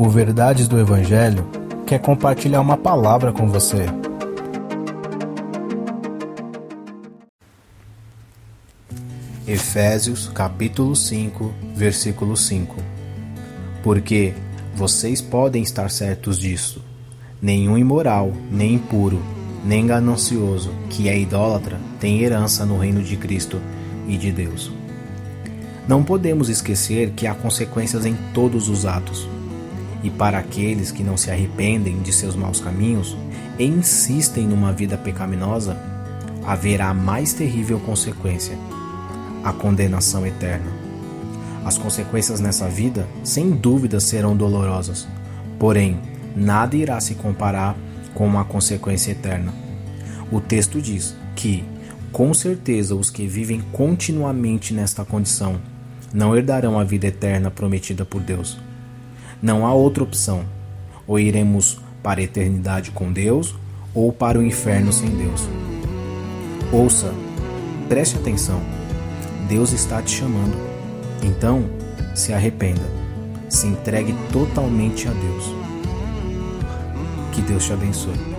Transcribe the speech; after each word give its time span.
O 0.00 0.08
Verdades 0.08 0.68
do 0.68 0.78
Evangelho 0.78 1.44
quer 1.84 1.98
compartilhar 1.98 2.60
uma 2.60 2.76
palavra 2.76 3.32
com 3.32 3.48
você. 3.48 3.86
Efésios 9.44 10.30
capítulo 10.32 10.94
5, 10.94 11.52
versículo 11.74 12.36
5 12.36 12.76
Porque 13.82 14.34
vocês 14.72 15.20
podem 15.20 15.64
estar 15.64 15.90
certos 15.90 16.38
disso. 16.38 16.80
Nenhum 17.42 17.76
imoral, 17.76 18.32
nem 18.52 18.74
impuro, 18.74 19.20
nem 19.64 19.84
ganancioso, 19.84 20.72
que 20.88 21.08
é 21.08 21.18
idólatra, 21.18 21.76
tem 21.98 22.22
herança 22.22 22.64
no 22.64 22.78
reino 22.78 23.02
de 23.02 23.16
Cristo 23.16 23.60
e 24.06 24.16
de 24.16 24.30
Deus. 24.30 24.70
Não 25.88 26.04
podemos 26.04 26.48
esquecer 26.48 27.10
que 27.16 27.26
há 27.26 27.34
consequências 27.34 28.06
em 28.06 28.14
todos 28.32 28.68
os 28.68 28.86
atos. 28.86 29.28
E 30.02 30.10
para 30.10 30.38
aqueles 30.38 30.90
que 30.92 31.02
não 31.02 31.16
se 31.16 31.30
arrependem 31.30 32.00
de 32.00 32.12
seus 32.12 32.36
maus 32.36 32.60
caminhos 32.60 33.16
e 33.58 33.64
insistem 33.64 34.46
numa 34.46 34.72
vida 34.72 34.96
pecaminosa, 34.96 35.76
haverá 36.46 36.88
a 36.88 36.94
mais 36.94 37.32
terrível 37.32 37.80
consequência: 37.80 38.56
a 39.44 39.52
condenação 39.52 40.26
eterna. 40.26 40.70
As 41.64 41.76
consequências 41.76 42.40
nessa 42.40 42.68
vida, 42.68 43.06
sem 43.22 43.50
dúvida, 43.50 44.00
serão 44.00 44.36
dolorosas, 44.36 45.06
porém, 45.58 45.98
nada 46.34 46.76
irá 46.76 47.00
se 47.00 47.14
comparar 47.14 47.76
com 48.14 48.26
uma 48.26 48.44
consequência 48.44 49.10
eterna. 49.10 49.52
O 50.30 50.40
texto 50.40 50.80
diz 50.80 51.14
que, 51.34 51.64
com 52.12 52.32
certeza, 52.32 52.94
os 52.94 53.10
que 53.10 53.26
vivem 53.26 53.60
continuamente 53.72 54.72
nesta 54.72 55.04
condição 55.04 55.60
não 56.12 56.36
herdarão 56.36 56.78
a 56.78 56.84
vida 56.84 57.06
eterna 57.06 57.50
prometida 57.50 58.04
por 58.04 58.20
Deus. 58.22 58.58
Não 59.40 59.66
há 59.66 59.72
outra 59.72 60.02
opção. 60.02 60.44
Ou 61.06 61.18
iremos 61.18 61.78
para 62.02 62.20
a 62.20 62.24
eternidade 62.24 62.90
com 62.90 63.12
Deus, 63.12 63.54
ou 63.94 64.12
para 64.12 64.38
o 64.38 64.42
inferno 64.42 64.92
sem 64.92 65.08
Deus. 65.10 65.48
Ouça, 66.72 67.12
preste 67.88 68.16
atenção. 68.16 68.60
Deus 69.48 69.72
está 69.72 70.02
te 70.02 70.10
chamando. 70.10 70.56
Então, 71.22 71.64
se 72.14 72.32
arrependa. 72.32 72.82
Se 73.48 73.66
entregue 73.66 74.14
totalmente 74.32 75.08
a 75.08 75.12
Deus. 75.12 75.44
Que 77.32 77.40
Deus 77.40 77.64
te 77.64 77.72
abençoe. 77.72 78.37